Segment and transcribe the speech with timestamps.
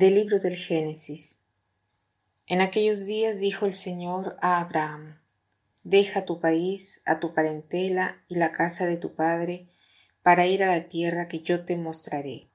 [0.00, 1.42] Del libro del Génesis.
[2.46, 5.20] En aquellos días dijo el Señor a Abraham,
[5.82, 9.68] Deja tu país, a tu parentela y la casa de tu padre,
[10.22, 12.48] para ir a la tierra que yo te mostraré.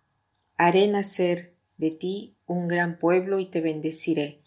[0.58, 4.42] Haré nacer de ti un gran pueblo y te bendeciré.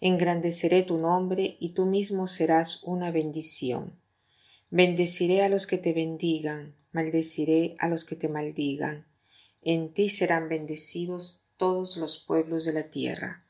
[0.00, 3.98] Engrandeceré tu nombre y tú mismo serás una bendición.
[4.70, 9.04] Bendeciré a los que te bendigan, maldeciré a los que te maldigan.
[9.62, 13.44] En ti serán bendecidos todos los pueblos de la tierra.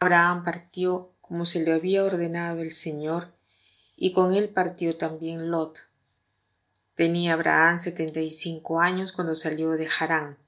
[0.00, 3.34] Abraham partió como se le había ordenado el Señor,
[3.96, 5.80] y con él partió también Lot.
[6.94, 10.38] Tenía Abraham setenta y cinco años cuando salió de Harán.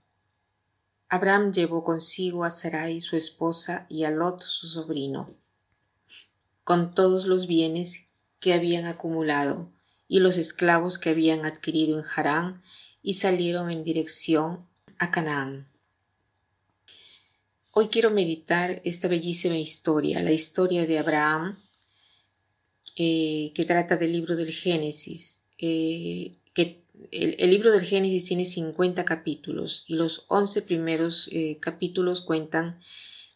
[1.09, 5.35] Abraham llevó consigo a Sarai su esposa y a Lot su sobrino,
[6.63, 8.07] con todos los bienes
[8.38, 9.69] que habían acumulado
[10.07, 12.63] y los esclavos que habían adquirido en Harán,
[13.02, 14.66] y salieron en dirección
[14.99, 15.70] a Canaán.
[17.73, 21.63] Hoy quiero meditar esta bellísima historia, la historia de Abraham,
[22.96, 25.45] eh, que trata del libro del Génesis.
[25.57, 26.82] Eh, que
[27.13, 32.80] el, libro del Génesis tiene 50 capítulos y los 11 primeros eh, capítulos cuentan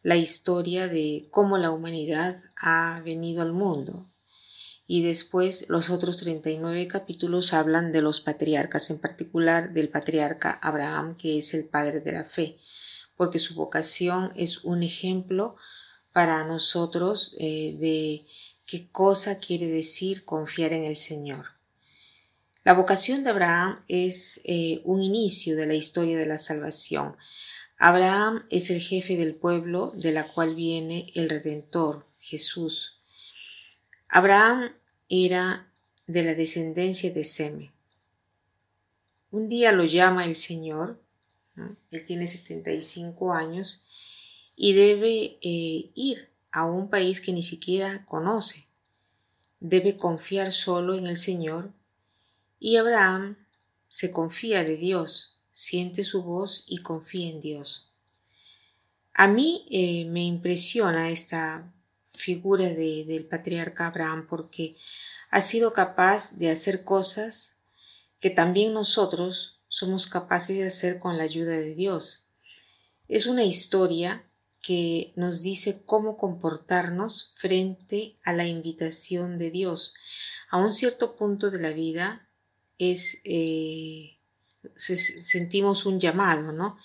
[0.03, 4.11] la historia de cómo la humanidad ha venido al mundo.
[4.89, 11.17] Y después los otros 39 capítulos hablan de los patriarcas, en particular del patriarca Abraham,
[11.17, 12.59] que es el padre de la fe
[13.17, 15.57] porque su vocación es un ejemplo
[16.13, 18.27] para nosotros eh, de
[18.67, 21.47] qué cosa quiere decir confiar en el Señor.
[22.65, 27.17] La vocación de Abraham es eh, un inicio de la historia de la salvación.
[27.77, 33.01] Abraham es el jefe del pueblo de la cual viene el Redentor, Jesús.
[34.09, 34.73] Abraham
[35.09, 35.69] era
[36.07, 37.73] de la descendencia de Seme.
[39.31, 41.04] Un día lo llama el Señor
[41.57, 43.85] él tiene 75 años
[44.57, 48.67] y debe eh, ir a un país que ni siquiera conoce.
[49.61, 51.73] Debe confiar solo en el Señor
[52.59, 53.37] y Abraham
[53.89, 57.91] se confía de Dios, siente su voz y confía en Dios.
[59.13, 61.73] A mí eh, me impresiona esta
[62.13, 64.77] figura del patriarca Abraham porque
[65.31, 67.57] ha sido capaz de hacer cosas
[68.21, 72.29] que también nosotros somos capaces de hacer con la ayuda de Dios.
[73.09, 74.25] Es una historia
[74.63, 79.93] que nos dice cómo comportarnos frente a la invitación de Dios.
[80.49, 82.29] A un cierto punto de la vida
[82.79, 84.17] es eh,
[84.77, 86.79] sentimos un llamado, ¿no?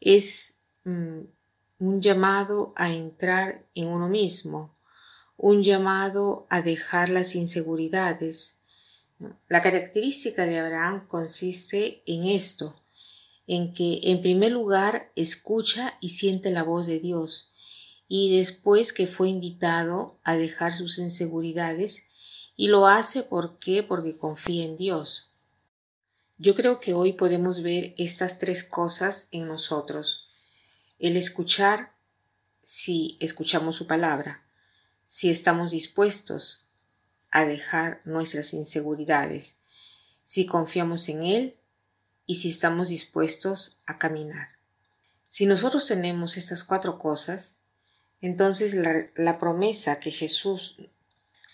[0.00, 1.20] Es mm,
[1.78, 4.76] un llamado a entrar en uno mismo,
[5.38, 8.58] un llamado a dejar las inseguridades,
[9.48, 12.80] la característica de Abraham consiste en esto,
[13.46, 17.52] en que en primer lugar escucha y siente la voz de Dios,
[18.08, 22.04] y después que fue invitado a dejar sus inseguridades,
[22.56, 23.82] y lo hace ¿por qué?
[23.82, 25.32] porque confía en Dios.
[26.38, 30.28] Yo creo que hoy podemos ver estas tres cosas en nosotros.
[30.98, 31.94] El escuchar
[32.62, 34.44] si escuchamos su palabra,
[35.04, 36.63] si estamos dispuestos
[37.34, 39.56] a dejar nuestras inseguridades,
[40.22, 41.56] si confiamos en Él
[42.26, 44.50] y si estamos dispuestos a caminar.
[45.28, 47.58] Si nosotros tenemos estas cuatro cosas,
[48.20, 48.76] entonces
[49.16, 50.76] la, promesa que Jesús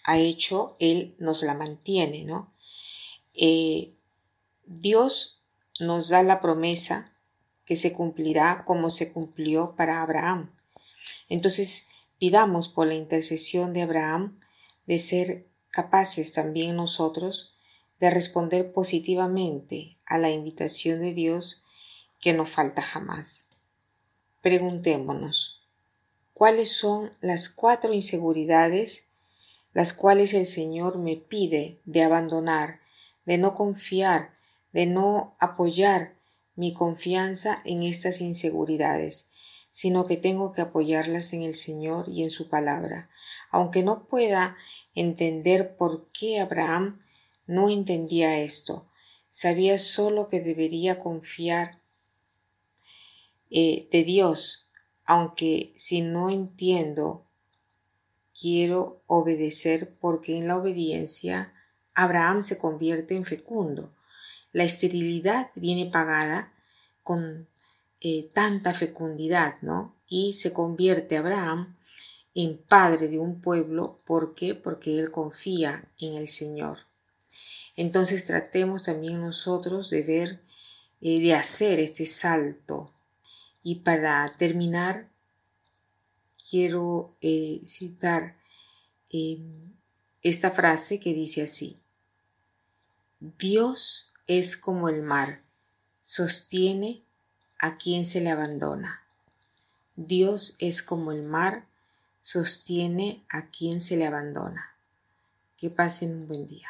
[0.04, 2.52] ha hecho, Él nos la mantiene, ¿no?
[3.32, 3.94] Eh,
[4.66, 5.40] Dios
[5.80, 7.14] nos da la promesa
[7.64, 10.54] que se cumplirá como se cumplió para Abraham.
[11.30, 14.38] Entonces, pidamos por la intercesión de Abraham
[14.86, 17.54] de ser capaces también nosotros
[17.98, 21.64] de responder positivamente a la invitación de Dios
[22.20, 23.46] que no falta jamás.
[24.40, 25.62] Preguntémonos,
[26.32, 29.06] ¿cuáles son las cuatro inseguridades
[29.72, 32.80] las cuales el Señor me pide de abandonar,
[33.24, 34.34] de no confiar,
[34.72, 36.14] de no apoyar
[36.56, 39.28] mi confianza en estas inseguridades,
[39.70, 43.08] sino que tengo que apoyarlas en el Señor y en su palabra,
[43.50, 44.56] aunque no pueda
[44.94, 47.00] entender por qué Abraham
[47.46, 48.86] no entendía esto.
[49.28, 51.80] Sabía solo que debería confiar
[53.50, 54.68] eh, de Dios,
[55.04, 57.26] aunque si no entiendo,
[58.38, 61.52] quiero obedecer porque en la obediencia
[61.94, 63.92] Abraham se convierte en fecundo.
[64.52, 66.52] La esterilidad viene pagada
[67.02, 67.48] con
[68.00, 69.96] eh, tanta fecundidad, ¿no?
[70.08, 71.76] Y se convierte Abraham
[72.34, 74.00] en padre de un pueblo.
[74.04, 74.54] ¿Por qué?
[74.54, 76.78] Porque él confía en el Señor.
[77.76, 80.40] Entonces tratemos también nosotros de ver,
[81.00, 82.92] eh, de hacer este salto.
[83.62, 85.08] Y para terminar,
[86.50, 88.36] quiero eh, citar
[89.10, 89.72] em,
[90.22, 91.78] esta frase que dice así,
[93.20, 95.42] Dios es como el mar,
[96.02, 97.02] sostiene
[97.58, 99.02] a quien se le abandona.
[99.96, 101.66] Dios es como el mar,
[102.20, 104.76] sostiene a quien se le abandona.
[105.56, 106.68] Que pasen un buen día.